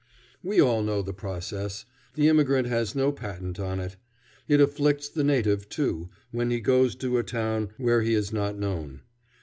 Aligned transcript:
We 0.41 0.59
all 0.59 0.81
know 0.81 1.03
the 1.03 1.13
process. 1.13 1.85
The 2.15 2.27
immigrant 2.27 2.65
has 2.65 2.95
no 2.95 3.11
patent 3.11 3.59
on 3.59 3.79
it. 3.79 3.97
It 4.47 4.59
afflicts 4.59 5.07
the 5.07 5.23
native, 5.23 5.69
too, 5.69 6.09
when 6.31 6.49
he 6.49 6.59
goes 6.59 6.95
to 6.95 7.19
a 7.19 7.23
town 7.23 7.69
where 7.77 8.01
he 8.01 8.15
is 8.15 8.33
not 8.33 8.57
known. 8.57 9.01